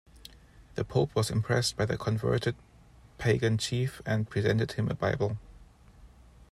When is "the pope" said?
0.73-1.13